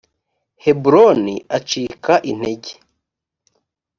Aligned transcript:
heburoni 0.63 1.35
acika 1.57 2.13
intege 2.31 2.71